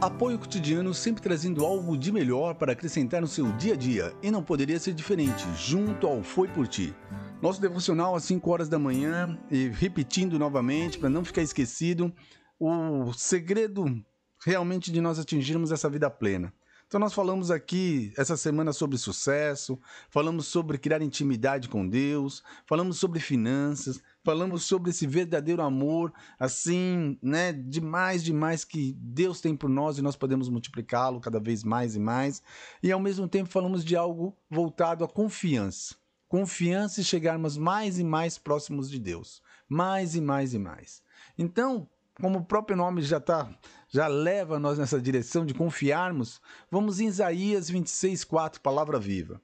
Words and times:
Apoio 0.00 0.38
cotidiano 0.38 0.94
sempre 0.94 1.20
trazendo 1.20 1.64
algo 1.64 1.98
de 1.98 2.12
melhor 2.12 2.54
para 2.54 2.70
acrescentar 2.70 3.20
no 3.20 3.26
seu 3.26 3.50
dia 3.56 3.74
a 3.74 3.76
dia 3.76 4.14
e 4.22 4.30
não 4.30 4.44
poderia 4.44 4.78
ser 4.78 4.94
diferente, 4.94 5.44
junto 5.56 6.06
ao 6.06 6.22
Foi 6.22 6.46
Por 6.46 6.68
Ti. 6.68 6.94
Nosso 7.42 7.60
devocional 7.60 8.14
às 8.14 8.22
5 8.22 8.48
horas 8.48 8.68
da 8.68 8.78
manhã 8.78 9.36
e 9.50 9.68
repetindo 9.70 10.38
novamente 10.38 11.00
para 11.00 11.10
não 11.10 11.24
ficar 11.24 11.42
esquecido 11.42 12.14
o 12.60 13.12
segredo 13.12 13.86
realmente 14.46 14.92
de 14.92 15.00
nós 15.00 15.18
atingirmos 15.18 15.72
essa 15.72 15.90
vida 15.90 16.08
plena. 16.08 16.54
Então 16.88 16.98
nós 16.98 17.12
falamos 17.12 17.50
aqui 17.50 18.14
essa 18.16 18.34
semana 18.34 18.72
sobre 18.72 18.96
sucesso, 18.96 19.78
falamos 20.08 20.46
sobre 20.46 20.78
criar 20.78 21.02
intimidade 21.02 21.68
com 21.68 21.86
Deus, 21.86 22.42
falamos 22.64 22.98
sobre 22.98 23.20
finanças, 23.20 24.02
falamos 24.24 24.64
sobre 24.64 24.88
esse 24.88 25.06
verdadeiro 25.06 25.60
amor, 25.60 26.10
assim, 26.40 27.18
né, 27.20 27.52
demais, 27.52 28.24
demais 28.24 28.64
que 28.64 28.96
Deus 28.98 29.38
tem 29.38 29.54
por 29.54 29.68
nós 29.68 29.98
e 29.98 30.02
nós 30.02 30.16
podemos 30.16 30.48
multiplicá-lo 30.48 31.20
cada 31.20 31.38
vez 31.38 31.62
mais 31.62 31.94
e 31.94 32.00
mais. 32.00 32.42
E 32.82 32.90
ao 32.90 33.00
mesmo 33.00 33.28
tempo 33.28 33.50
falamos 33.50 33.84
de 33.84 33.94
algo 33.94 34.34
voltado 34.48 35.04
à 35.04 35.08
confiança. 35.08 35.94
Confiança 36.26 37.02
e 37.02 37.04
chegarmos 37.04 37.58
mais 37.58 37.98
e 37.98 38.04
mais 38.04 38.38
próximos 38.38 38.88
de 38.88 38.98
Deus, 38.98 39.42
mais 39.68 40.14
e 40.14 40.22
mais 40.22 40.54
e 40.54 40.58
mais. 40.58 41.02
Então, 41.36 41.86
como 42.20 42.40
o 42.40 42.44
próprio 42.44 42.76
nome 42.76 43.02
já 43.02 43.20
tá, 43.20 43.52
já 43.88 44.06
leva 44.06 44.58
nós 44.58 44.78
nessa 44.78 45.00
direção 45.00 45.46
de 45.46 45.54
confiarmos, 45.54 46.40
vamos 46.70 47.00
em 47.00 47.06
Isaías 47.06 47.70
26, 47.70 48.24
4, 48.24 48.60
palavra 48.60 48.98
viva. 48.98 49.40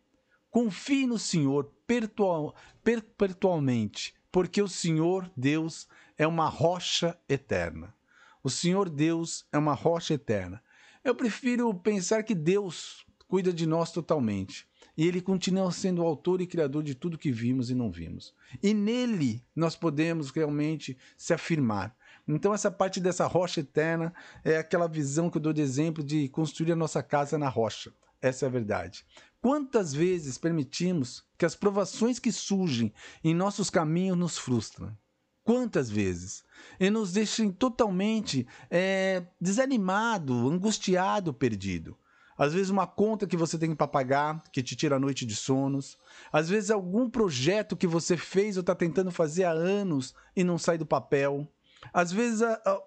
Confie 0.50 1.06
no 1.06 1.18
Senhor 1.18 1.72
perpetual, 1.86 2.54
perpetualmente, 2.82 4.14
porque 4.30 4.60
o 4.60 4.68
Senhor 4.68 5.30
Deus 5.36 5.88
é 6.18 6.26
uma 6.26 6.48
rocha 6.48 7.18
eterna. 7.28 7.94
O 8.42 8.50
Senhor 8.50 8.90
Deus 8.90 9.46
é 9.52 9.58
uma 9.58 9.74
rocha 9.74 10.14
eterna. 10.14 10.62
Eu 11.02 11.14
prefiro 11.14 11.72
pensar 11.74 12.22
que 12.22 12.34
Deus 12.34 13.06
cuida 13.26 13.52
de 13.52 13.66
nós 13.66 13.90
totalmente. 13.90 14.66
E 14.96 15.06
ele 15.06 15.20
continua 15.20 15.72
sendo 15.72 16.02
o 16.02 16.06
autor 16.06 16.40
e 16.40 16.46
criador 16.46 16.82
de 16.82 16.94
tudo 16.94 17.18
que 17.18 17.32
vimos 17.32 17.68
e 17.68 17.74
não 17.74 17.90
vimos. 17.90 18.32
E 18.62 18.72
nele 18.72 19.44
nós 19.56 19.74
podemos 19.74 20.30
realmente 20.30 20.96
se 21.16 21.34
afirmar. 21.34 21.96
Então, 22.26 22.54
essa 22.54 22.70
parte 22.70 23.00
dessa 23.00 23.26
rocha 23.26 23.60
eterna 23.60 24.12
é 24.42 24.56
aquela 24.56 24.88
visão 24.88 25.28
que 25.28 25.36
eu 25.36 25.42
dou 25.42 25.52
de 25.52 25.60
exemplo 25.60 26.02
de 26.02 26.28
construir 26.28 26.72
a 26.72 26.76
nossa 26.76 27.02
casa 27.02 27.36
na 27.36 27.48
rocha. 27.48 27.92
Essa 28.20 28.46
é 28.46 28.48
a 28.48 28.50
verdade. 28.50 29.04
Quantas 29.42 29.92
vezes 29.92 30.38
permitimos 30.38 31.22
que 31.36 31.44
as 31.44 31.54
provações 31.54 32.18
que 32.18 32.32
surgem 32.32 32.90
em 33.22 33.34
nossos 33.34 33.68
caminhos 33.68 34.16
nos 34.16 34.38
frustram? 34.38 34.96
Quantas 35.44 35.90
vezes? 35.90 36.42
E 36.80 36.88
nos 36.88 37.12
deixem 37.12 37.52
totalmente 37.52 38.46
é, 38.70 39.26
desanimado, 39.38 40.48
angustiado, 40.48 41.34
perdido. 41.34 41.94
Às 42.36 42.54
vezes 42.54 42.70
uma 42.70 42.86
conta 42.86 43.26
que 43.26 43.36
você 43.36 43.58
tem 43.58 43.74
para 43.74 43.86
pagar, 43.86 44.42
que 44.50 44.62
te 44.62 44.74
tira 44.74 44.96
a 44.96 44.98
noite 44.98 45.26
de 45.26 45.36
sonos. 45.36 45.98
Às 46.32 46.48
vezes 46.48 46.70
algum 46.70 47.08
projeto 47.08 47.76
que 47.76 47.86
você 47.86 48.16
fez 48.16 48.56
ou 48.56 48.62
está 48.62 48.74
tentando 48.74 49.10
fazer 49.10 49.44
há 49.44 49.52
anos 49.52 50.14
e 50.34 50.42
não 50.42 50.56
sai 50.56 50.78
do 50.78 50.86
papel. 50.86 51.46
Às 51.92 52.12
vezes, 52.12 52.40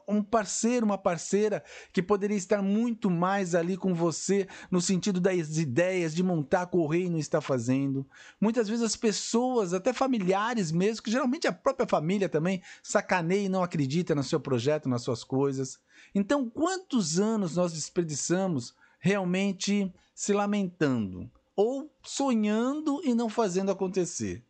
um 0.07 0.21
parceiro, 0.21 0.85
uma 0.85 0.97
parceira 0.97 1.63
que 1.93 2.01
poderia 2.01 2.37
estar 2.37 2.61
muito 2.61 3.09
mais 3.09 3.55
ali 3.55 3.77
com 3.77 3.93
você 3.93 4.47
no 4.69 4.81
sentido 4.81 5.19
das 5.19 5.57
ideias 5.57 6.13
de 6.15 6.23
montar 6.23 6.67
correr 6.67 7.03
e 7.03 7.09
não 7.09 7.19
está 7.19 7.39
fazendo. 7.41 8.07
Muitas 8.39 8.67
vezes 8.67 8.83
as 8.83 8.95
pessoas, 8.95 9.73
até 9.73 9.93
familiares 9.93 10.71
mesmo, 10.71 11.03
que 11.03 11.11
geralmente 11.11 11.47
a 11.47 11.53
própria 11.53 11.87
família 11.87 12.27
também 12.27 12.61
sacaneia 12.81 13.45
e 13.45 13.49
não 13.49 13.63
acredita 13.63 14.15
no 14.15 14.23
seu 14.23 14.39
projeto, 14.39 14.89
nas 14.89 15.01
suas 15.01 15.23
coisas. 15.23 15.79
Então, 16.13 16.49
quantos 16.49 17.19
anos 17.19 17.55
nós 17.55 17.73
desperdiçamos 17.73 18.75
realmente 18.99 19.93
se 20.13 20.33
lamentando 20.33 21.29
ou 21.55 21.91
sonhando 22.03 23.02
e 23.03 23.13
não 23.13 23.30
fazendo 23.30 23.71
acontecer? 23.71 24.43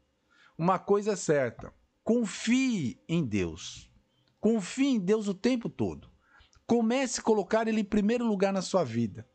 Uma 0.57 0.79
coisa 0.79 1.11
é 1.11 1.15
certa: 1.15 1.73
confie 2.03 2.99
em 3.07 3.23
Deus. 3.23 3.86
Confie 4.47 4.91
em 4.91 4.97
Deus 4.97 5.27
o 5.27 5.33
tempo 5.33 5.67
todo. 5.67 6.09
Comece 6.65 7.19
a 7.19 7.23
colocar 7.23 7.67
Ele 7.67 7.81
em 7.81 7.83
primeiro 7.83 8.25
lugar 8.25 8.53
na 8.53 8.61
sua 8.61 8.81
vida. 8.81 9.27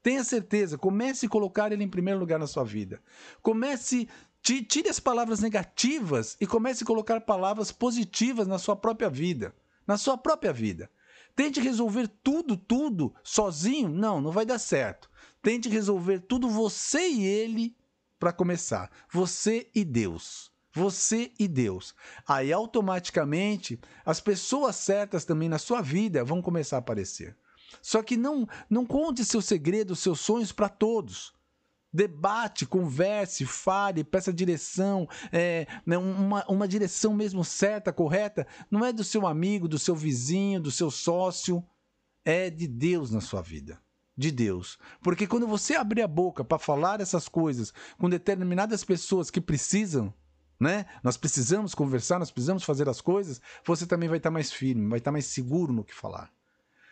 Tenha 0.00 0.22
certeza, 0.22 0.78
comece 0.78 1.26
a 1.26 1.28
colocar 1.28 1.72
Ele 1.72 1.82
em 1.82 1.88
primeiro 1.88 2.20
lugar 2.20 2.38
na 2.38 2.46
sua 2.46 2.62
vida. 2.62 3.02
Comece, 3.42 4.08
tire 4.40 4.88
as 4.88 5.00
palavras 5.00 5.40
negativas 5.40 6.36
e 6.40 6.46
comece 6.46 6.84
a 6.84 6.86
colocar 6.86 7.20
palavras 7.22 7.72
positivas 7.72 8.46
na 8.46 8.60
sua 8.60 8.76
própria 8.76 9.10
vida. 9.10 9.52
Na 9.84 9.98
sua 9.98 10.16
própria 10.16 10.52
vida. 10.52 10.88
Tente 11.34 11.58
resolver 11.58 12.06
tudo, 12.22 12.56
tudo 12.56 13.12
sozinho? 13.24 13.88
Não, 13.88 14.20
não 14.20 14.30
vai 14.30 14.46
dar 14.46 14.60
certo. 14.60 15.10
Tente 15.42 15.68
resolver 15.68 16.20
tudo 16.20 16.48
você 16.48 17.08
e 17.08 17.24
ele 17.24 17.76
para 18.20 18.32
começar. 18.32 18.88
Você 19.12 19.68
e 19.74 19.84
Deus. 19.84 20.49
Você 20.72 21.32
e 21.38 21.48
Deus. 21.48 21.94
Aí 22.26 22.52
automaticamente 22.52 23.80
as 24.04 24.20
pessoas 24.20 24.76
certas 24.76 25.24
também 25.24 25.48
na 25.48 25.58
sua 25.58 25.80
vida 25.80 26.24
vão 26.24 26.40
começar 26.40 26.76
a 26.76 26.78
aparecer. 26.78 27.36
Só 27.82 28.02
que 28.02 28.16
não 28.16 28.48
não 28.68 28.86
conte 28.86 29.24
seus 29.24 29.44
segredos, 29.44 30.00
seus 30.00 30.20
sonhos 30.20 30.52
para 30.52 30.68
todos. 30.68 31.32
Debate, 31.92 32.66
converse, 32.66 33.44
fale, 33.44 34.04
peça 34.04 34.32
direção, 34.32 35.08
é, 35.32 35.66
né, 35.84 35.98
uma, 35.98 36.44
uma 36.46 36.68
direção 36.68 37.12
mesmo 37.12 37.44
certa, 37.44 37.92
correta. 37.92 38.46
Não 38.70 38.84
é 38.84 38.92
do 38.92 39.02
seu 39.02 39.26
amigo, 39.26 39.66
do 39.66 39.78
seu 39.78 39.96
vizinho, 39.96 40.60
do 40.60 40.70
seu 40.70 40.90
sócio. 40.90 41.64
É 42.24 42.48
de 42.48 42.68
Deus 42.68 43.10
na 43.10 43.20
sua 43.20 43.42
vida 43.42 43.80
de 44.16 44.30
Deus. 44.30 44.78
Porque 45.02 45.26
quando 45.26 45.46
você 45.46 45.74
abrir 45.74 46.02
a 46.02 46.06
boca 46.06 46.44
para 46.44 46.58
falar 46.58 47.00
essas 47.00 47.26
coisas 47.26 47.72
com 47.96 48.08
determinadas 48.08 48.84
pessoas 48.84 49.30
que 49.30 49.40
precisam, 49.40 50.12
né? 50.60 50.84
Nós 51.02 51.16
precisamos 51.16 51.74
conversar, 51.74 52.18
nós 52.18 52.30
precisamos 52.30 52.62
fazer 52.62 52.86
as 52.88 53.00
coisas, 53.00 53.40
você 53.64 53.86
também 53.86 54.08
vai 54.08 54.18
estar 54.18 54.30
mais 54.30 54.52
firme, 54.52 54.88
vai 54.88 54.98
estar 54.98 55.10
mais 55.10 55.24
seguro 55.24 55.72
no 55.72 55.82
que 55.82 55.94
falar. 55.94 56.30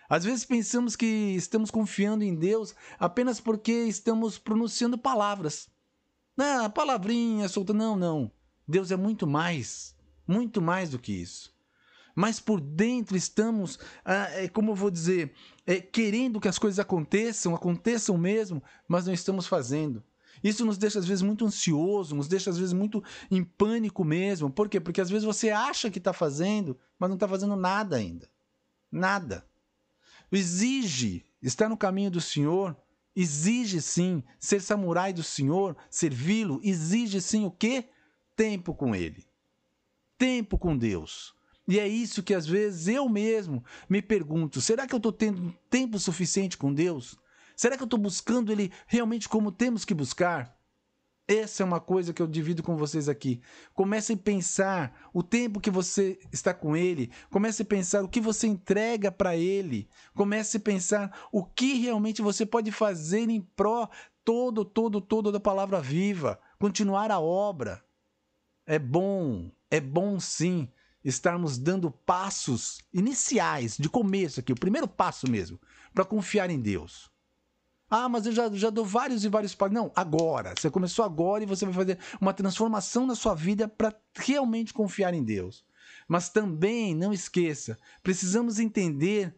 Às 0.09 0.25
vezes 0.25 0.47
pensamos 0.47 0.97
que 0.97 1.07
estamos 1.37 1.71
confiando 1.71 2.25
em 2.25 2.35
Deus 2.35 2.75
apenas 2.99 3.41
porque 3.41 3.71
estamos 3.71 4.39
pronunciando 4.39 4.97
palavras. 4.97 5.69
Ah, 6.39 6.71
palavrinha 6.71 7.47
solta. 7.47 7.75
Não, 7.75 7.95
não. 7.95 8.33
Deus 8.67 8.91
é 8.91 8.97
muito 8.97 9.27
mais. 9.27 9.95
Muito 10.27 10.63
mais 10.63 10.91
do 10.91 10.99
que 10.99 11.13
isso. 11.13 11.55
Mas 12.15 12.41
por 12.41 12.59
dentro 12.61 13.17
estamos, 13.17 13.79
ah, 14.03 14.31
é, 14.31 14.49
como 14.49 14.71
eu 14.71 14.75
vou 14.75 14.91
dizer, 14.91 15.35
é, 15.67 15.79
querendo 15.79 16.41
que 16.41 16.49
as 16.49 16.59
coisas 16.59 16.79
aconteçam, 16.79 17.55
aconteçam 17.55 18.17
mesmo, 18.17 18.63
mas 18.89 19.07
não 19.07 19.13
estamos 19.13 19.47
fazendo. 19.47 20.03
Isso 20.43 20.65
nos 20.65 20.79
deixa 20.79 20.99
às 20.99 21.07
vezes 21.07 21.23
muito 21.23 21.45
ansioso, 21.45 22.15
nos 22.15 22.29
deixa 22.29 22.51
às 22.51 22.59
vezes 22.59 22.73
muito 22.73 23.03
em 23.31 23.43
pânico 23.43 24.05
mesmo. 24.05 24.51
Por 24.51 24.69
quê? 24.69 24.81
Porque 24.81 25.01
às 25.01 25.11
vezes 25.11 25.25
você 25.25 25.51
acha 25.51 25.91
que 25.91 25.99
está 25.99 26.13
fazendo, 26.13 26.79
mas 26.99 27.09
não 27.09 27.17
está 27.17 27.29
fazendo 27.29 27.57
nada 27.57 27.97
ainda. 27.97 28.29
Nada. 28.91 29.47
Exige 30.31 31.25
estar 31.43 31.69
no 31.69 31.77
caminho 31.77 32.11
do 32.11 32.21
Senhor, 32.21 32.77
exige 33.15 33.81
sim 33.81 34.23
ser 34.39 34.61
samurai 34.61 35.13
do 35.13 35.23
Senhor, 35.23 35.77
servi-lo, 35.91 36.61
exige 36.63 37.21
sim 37.21 37.45
o 37.45 37.51
quê? 37.51 37.85
Tempo 38.37 38.75
com 38.75 38.95
Ele. 38.95 39.27
Tempo 40.17 40.59
com 40.59 40.77
Deus. 40.77 41.35
E 41.67 41.79
é 41.79 41.87
isso 41.87 42.23
que 42.23 42.33
às 42.33 42.47
vezes 42.47 42.89
eu 42.89 43.07
mesmo 43.09 43.63
me 43.89 44.01
pergunto: 44.01 44.61
será 44.61 44.87
que 44.87 44.95
eu 44.95 44.97
estou 44.97 45.13
tendo 45.13 45.55
tempo 45.69 45.99
suficiente 45.99 46.57
com 46.57 46.73
Deus? 46.73 47.19
Será 47.59 47.77
que 47.77 47.83
eu 47.83 47.87
estou 47.87 47.99
buscando 47.99 48.53
ele 48.53 48.71
realmente 48.87 49.29
como 49.29 49.51
temos 49.51 49.85
que 49.85 49.93
buscar? 49.93 50.57
Essa 51.27 51.65
é 51.65 51.67
uma 51.67 51.81
coisa 51.81 52.13
que 52.13 52.23
eu 52.23 52.27
divido 52.29 52.63
com 52.63 52.77
vocês 52.77 53.09
aqui. 53.09 53.41
Comece 53.75 54.13
a 54.13 54.17
pensar 54.17 55.11
o 55.13 55.25
tempo 55.25 55.59
que 55.59 55.69
você 55.69 56.21
está 56.33 56.55
com 56.55 56.77
ele. 56.77 57.11
Comece 57.29 57.63
a 57.63 57.65
pensar 57.65 58.05
o 58.05 58.09
que 58.09 58.21
você 58.21 58.47
entrega 58.47 59.11
para 59.11 59.37
ele. 59.37 59.89
Comece 60.15 60.59
a 60.59 60.61
pensar 60.61 61.29
o 61.33 61.45
que 61.45 61.75
realmente 61.81 62.23
você 62.23 62.47
pode 62.47 62.71
fazer 62.71 63.29
em 63.29 63.41
pró 63.41 63.91
todo, 64.25 64.65
todo, 64.65 65.01
todo 65.01 65.33
da 65.33 65.41
palavra 65.41 65.81
viva. 65.81 66.39
Continuar 66.61 67.11
a 67.11 67.19
obra. 67.19 67.85
É 68.65 68.79
bom, 68.79 69.51
é 69.69 69.81
bom 69.81 70.21
sim 70.21 70.71
estarmos 71.03 71.59
dando 71.59 71.91
passos 71.91 72.81
iniciais, 72.95 73.77
de 73.77 73.89
começo 73.89 74.39
aqui, 74.39 74.53
o 74.53 74.61
primeiro 74.61 74.87
passo 74.87 75.29
mesmo, 75.29 75.61
para 75.93 76.05
confiar 76.05 76.51
em 76.51 76.61
Deus. 76.61 77.11
Ah, 77.91 78.09
mas 78.09 78.27
eu 78.27 78.33
já, 78.33 78.51
já 78.53 78.71
dou 78.71 78.85
vários 78.85 79.25
e 79.25 79.29
vários 79.29 79.55
passos. 79.55 79.75
Não, 79.75 79.91
agora. 79.97 80.55
Você 80.57 80.71
começou 80.71 81.05
agora 81.05 81.43
e 81.43 81.47
você 81.47 81.65
vai 81.65 81.75
fazer 81.75 81.99
uma 82.21 82.35
transformação 82.35 83.07
na 83.07 83.15
sua 83.15 83.35
vida 83.35 83.67
para 83.67 83.95
realmente 84.15 84.75
confiar 84.75 85.15
em 85.15 85.25
Deus. 85.25 85.65
Mas 86.07 86.29
também, 86.29 86.95
não 86.95 87.13
esqueça, 87.13 87.79
precisamos 88.03 88.59
entender 88.59 89.35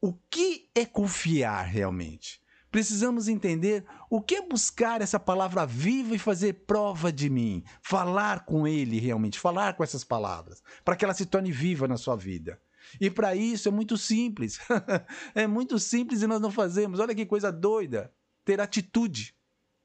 o 0.00 0.12
que 0.30 0.68
é 0.74 0.84
confiar 0.84 1.62
realmente. 1.62 2.40
Precisamos 2.70 3.28
entender 3.28 3.84
o 4.10 4.20
que 4.20 4.36
é 4.36 4.46
buscar 4.46 5.00
essa 5.00 5.18
palavra 5.18 5.64
viva 5.64 6.14
e 6.14 6.18
fazer 6.18 6.52
prova 6.66 7.10
de 7.10 7.30
mim. 7.30 7.64
Falar 7.82 8.44
com 8.44 8.68
Ele 8.68 8.98
realmente, 9.00 9.40
falar 9.40 9.74
com 9.74 9.82
essas 9.82 10.04
palavras, 10.04 10.62
para 10.84 10.94
que 10.94 11.04
ela 11.04 11.14
se 11.14 11.24
torne 11.24 11.50
viva 11.50 11.88
na 11.88 11.96
sua 11.96 12.14
vida. 12.14 12.60
E 13.00 13.10
para 13.10 13.34
isso 13.34 13.68
é 13.68 13.70
muito 13.70 13.96
simples. 13.96 14.58
é 15.34 15.46
muito 15.46 15.78
simples 15.78 16.22
e 16.22 16.26
nós 16.26 16.40
não 16.40 16.50
fazemos. 16.50 17.00
Olha 17.00 17.14
que 17.14 17.26
coisa 17.26 17.52
doida. 17.52 18.12
Ter 18.44 18.60
atitude. 18.60 19.34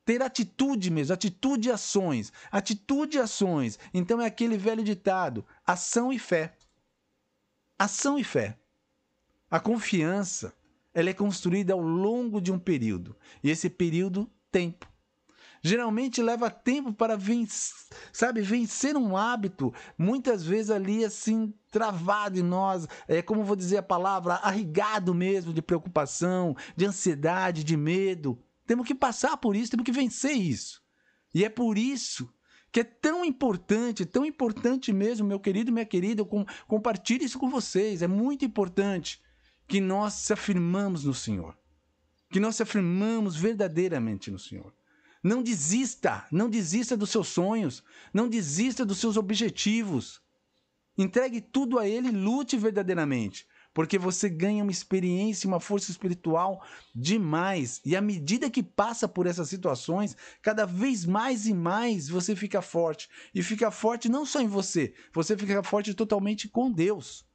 Ter 0.06 0.22
atitude 0.22 0.92
mesmo, 0.92 1.14
atitude 1.14 1.70
e 1.70 1.72
ações. 1.72 2.32
Atitude 2.52 3.18
e 3.18 3.22
ações. 3.22 3.80
Então 3.94 4.22
é 4.22 4.26
aquele 4.26 4.58
velho 4.58 4.84
ditado: 4.84 5.46
ação 5.66 6.12
e 6.12 6.20
fé. 6.20 6.54
Ação 7.80 8.20
e 8.20 8.24
fé. 8.24 8.58
A 9.50 9.60
confiança, 9.60 10.54
ela 10.94 11.10
é 11.10 11.14
construída 11.14 11.74
ao 11.74 11.82
longo 11.82 12.42
de 12.42 12.52
um 12.52 12.60
período. 12.60 13.16
E 13.44 13.50
esse 13.50 13.70
período, 13.70 14.30
tempo. 14.52 14.93
Geralmente 15.66 16.22
leva 16.22 16.50
tempo 16.50 16.92
para 16.92 17.16
vencer, 17.16 17.74
sabe, 18.12 18.42
vencer 18.42 18.98
um 18.98 19.16
hábito, 19.16 19.74
muitas 19.98 20.44
vezes 20.44 20.70
ali 20.70 21.06
assim 21.06 21.54
travado 21.72 22.38
em 22.38 22.44
nós, 22.44 22.86
é 23.08 23.22
como 23.22 23.46
vou 23.46 23.56
dizer 23.56 23.78
a 23.78 23.84
palavra, 23.84 24.34
arrigado 24.44 25.14
mesmo 25.14 25.54
de 25.54 25.62
preocupação, 25.62 26.54
de 26.76 26.86
ansiedade, 26.86 27.64
de 27.64 27.78
medo. 27.78 28.38
Temos 28.68 28.86
que 28.86 28.94
passar 28.94 29.38
por 29.38 29.56
isso, 29.56 29.72
temos 29.72 29.86
que 29.86 29.92
vencer 29.94 30.34
isso. 30.34 30.84
E 31.34 31.46
é 31.46 31.50
por 31.50 31.78
isso 31.78 32.30
que 32.70 32.82
é 32.82 32.84
tão 32.84 33.24
importante, 33.24 34.06
tão 34.06 34.26
importante 34.26 34.92
mesmo, 34.92 35.26
meu 35.26 35.40
querido 35.40 35.72
minha 35.72 35.86
querida, 35.86 36.26
com, 36.26 36.46
compartilho 36.68 37.24
isso 37.24 37.40
com 37.40 37.50
vocês, 37.50 38.02
é 38.02 38.08
muito 38.08 38.44
importante 38.44 39.22
que 39.66 39.80
nós 39.80 40.14
se 40.14 40.34
afirmamos 40.34 41.06
no 41.06 41.14
Senhor, 41.14 41.58
que 42.30 42.40
nós 42.40 42.58
se 42.58 42.64
afirmamos 42.64 43.38
verdadeiramente 43.38 44.30
no 44.30 44.38
Senhor. 44.38 44.74
Não 45.24 45.42
desista, 45.42 46.26
não 46.30 46.50
desista 46.50 46.98
dos 46.98 47.10
seus 47.10 47.30
sonhos, 47.30 47.82
não 48.14 48.28
desista 48.28 48.86
dos 48.86 48.98
seus 48.98 49.16
objetivos. 49.16 50.22
Entregue 50.98 51.40
tudo 51.40 51.80
a 51.80 51.88
Ele 51.88 52.10
e 52.10 52.12
lute 52.12 52.58
verdadeiramente, 52.58 53.48
porque 53.74 53.98
você 53.98 54.28
ganha 54.28 54.62
uma 54.62 54.72
experiência, 54.72 55.48
uma 55.48 55.62
força 55.62 55.90
espiritual 55.90 56.62
demais. 56.94 57.80
E 57.86 57.96
à 57.96 58.02
medida 58.02 58.50
que 58.50 58.62
passa 58.62 59.08
por 59.08 59.26
essas 59.26 59.48
situações, 59.48 60.16
cada 60.42 60.66
vez 60.66 61.06
mais 61.06 61.48
e 61.48 61.54
mais 61.54 62.10
você 62.10 62.36
fica 62.36 62.62
forte. 62.62 63.10
E 63.34 63.42
fica 63.42 63.72
forte 63.72 64.10
não 64.10 64.26
só 64.26 64.42
em 64.42 64.48
você, 64.48 64.94
você 65.14 65.38
fica 65.38 65.64
forte 65.64 65.94
totalmente 65.94 66.50
com 66.50 66.70
Deus. 66.70 67.26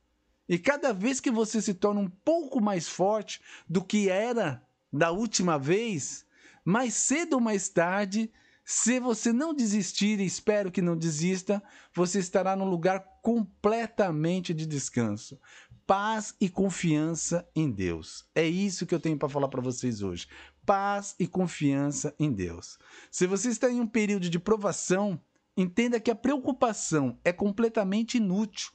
E 0.46 0.58
cada 0.58 0.93
vez 0.93 1.20
que 1.20 1.31
você 1.31 1.61
se 1.61 1.73
torna 1.73 2.00
um 2.00 2.08
pouco 2.08 2.61
mais 2.61 2.87
forte 2.87 3.41
do 3.67 3.82
que 3.82 4.11
era 4.11 4.62
da 4.93 5.11
última 5.11 5.58
vez, 5.58 6.25
mais 6.69 6.93
cedo 6.93 7.32
ou 7.35 7.41
mais 7.41 7.70
tarde, 7.70 8.31
se 8.62 9.00
você 9.00 9.32
não 9.32 9.55
desistir, 9.55 10.20
e 10.20 10.26
espero 10.26 10.70
que 10.70 10.82
não 10.82 10.94
desista, 10.94 11.62
você 11.94 12.19
estará 12.19 12.55
num 12.55 12.69
lugar 12.69 13.03
completamente 13.23 14.53
de 14.53 14.67
descanso. 14.67 15.41
Paz 15.87 16.35
e 16.38 16.47
confiança 16.47 17.49
em 17.56 17.70
Deus. 17.70 18.29
É 18.35 18.47
isso 18.47 18.85
que 18.85 18.94
eu 18.94 19.00
tenho 19.00 19.17
para 19.17 19.31
falar 19.31 19.49
para 19.49 19.62
vocês 19.62 20.03
hoje. 20.03 20.29
Paz 20.67 21.15
e 21.19 21.26
confiança 21.26 22.15
em 22.19 22.31
Deus. 22.31 22.79
Se 23.11 23.26
você 23.26 23.49
está 23.49 23.70
em 23.70 23.81
um 23.81 23.87
período 23.87 24.29
de 24.29 24.38
provação, 24.38 25.19
entenda 25.56 25.99
que 25.99 26.11
a 26.11 26.15
preocupação 26.15 27.19
é 27.25 27.32
completamente 27.32 28.19
inútil. 28.19 28.70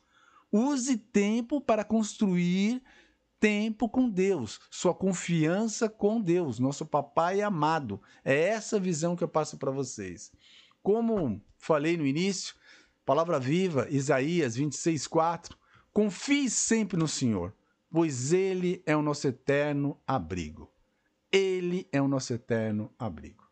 Use 0.52 0.98
tempo 0.98 1.62
para 1.62 1.84
construir 1.84 2.82
tempo 3.44 3.90
com 3.90 4.10
Deus, 4.10 4.62
sua 4.72 4.94
confiança 4.94 5.90
com 5.90 6.22
Deus, 6.22 6.60
nosso 6.60 6.86
papai 6.86 7.42
amado. 7.42 8.02
É 8.24 8.40
essa 8.40 8.80
visão 8.80 9.18
que 9.18 9.24
eu 9.26 9.28
passo 9.28 9.58
para 9.58 9.70
vocês. 9.70 10.32
Como 10.82 11.42
falei 11.58 11.98
no 11.98 12.08
início, 12.08 12.56
palavra 13.06 13.38
viva, 13.42 13.86
Isaías 13.90 14.56
26:4, 14.56 15.58
confie 15.92 16.50
sempre 16.50 16.96
no 16.96 17.06
Senhor, 17.06 17.54
pois 17.92 18.32
ele 18.32 18.82
é 18.86 18.96
o 18.96 19.02
nosso 19.02 19.28
eterno 19.28 20.00
abrigo. 20.08 20.72
Ele 21.30 21.86
é 21.92 22.02
o 22.02 22.08
nosso 22.08 22.32
eterno 22.32 22.94
abrigo. 22.98 23.44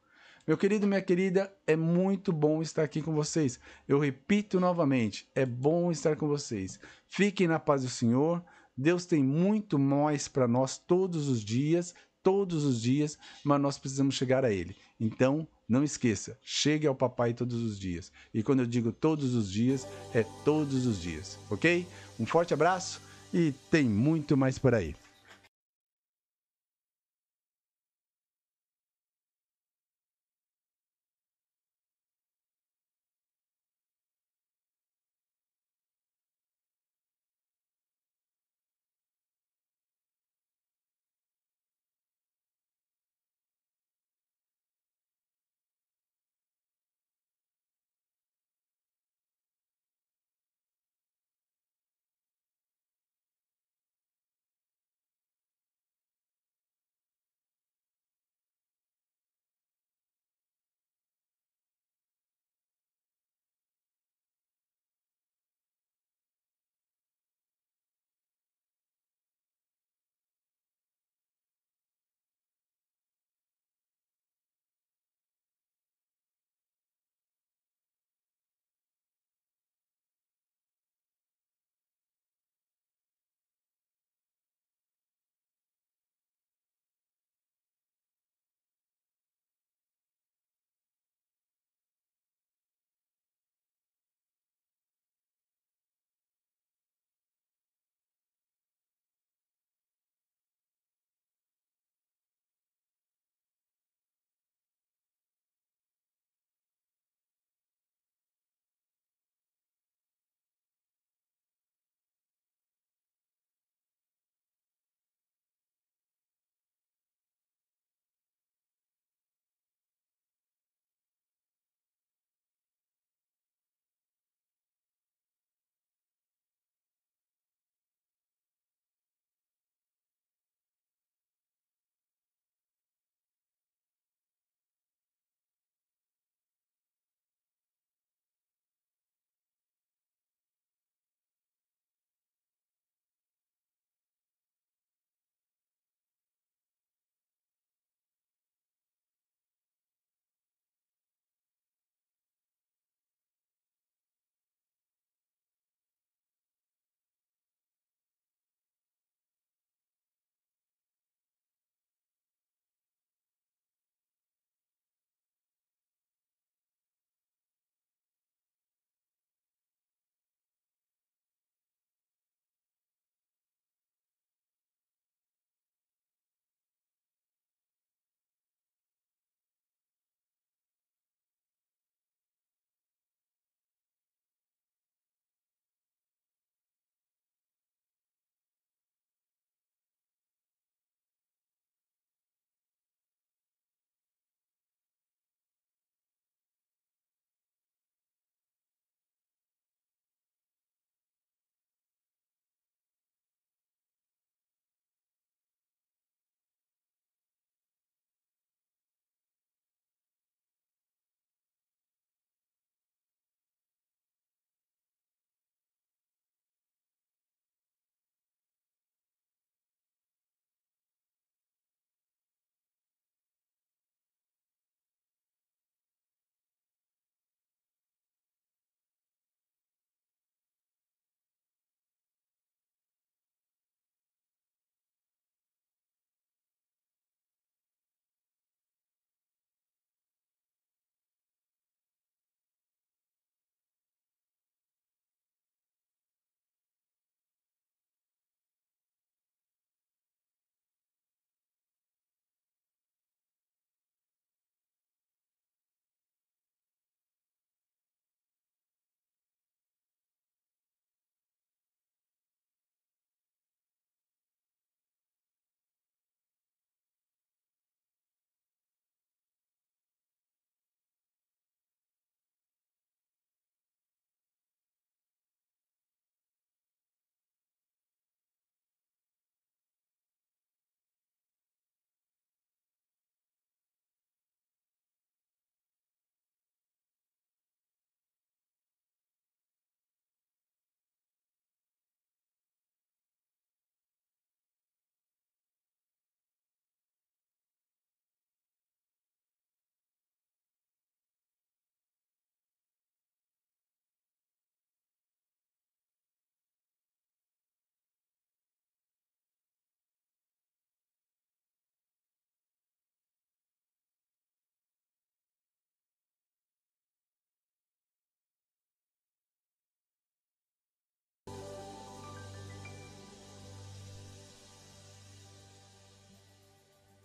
Meu 0.47 0.57
querido, 0.57 0.87
minha 0.87 1.01
querida, 1.01 1.53
é 1.67 1.75
muito 1.75 2.31
bom 2.31 2.61
estar 2.61 2.83
aqui 2.83 3.01
com 3.01 3.13
vocês. 3.13 3.59
Eu 3.85 3.99
repito 3.99 4.57
novamente, 4.57 5.29
é 5.35 5.45
bom 5.45 5.91
estar 5.91 6.15
com 6.15 6.29
vocês. 6.29 6.79
Fiquem 7.09 7.45
na 7.45 7.59
paz 7.59 7.81
do 7.81 7.89
Senhor. 7.89 8.41
Deus 8.77 9.05
tem 9.05 9.23
muito 9.23 9.77
mais 9.77 10.27
para 10.27 10.47
nós 10.47 10.77
todos 10.77 11.27
os 11.27 11.43
dias, 11.43 11.93
todos 12.23 12.63
os 12.63 12.81
dias, 12.81 13.17
mas 13.43 13.61
nós 13.61 13.77
precisamos 13.77 14.15
chegar 14.15 14.45
a 14.45 14.51
Ele. 14.51 14.75
Então, 14.99 15.47
não 15.67 15.83
esqueça, 15.83 16.37
chegue 16.41 16.85
ao 16.85 16.95
Papai 16.95 17.33
todos 17.33 17.61
os 17.61 17.79
dias. 17.79 18.11
E 18.33 18.43
quando 18.43 18.59
eu 18.59 18.65
digo 18.65 18.91
todos 18.91 19.33
os 19.33 19.51
dias, 19.51 19.87
é 20.13 20.23
todos 20.45 20.85
os 20.85 21.01
dias, 21.01 21.39
ok? 21.49 21.87
Um 22.19 22.25
forte 22.25 22.53
abraço 22.53 23.01
e 23.33 23.53
tem 23.69 23.85
muito 23.85 24.35
mais 24.35 24.59
por 24.59 24.75
aí. 24.75 24.95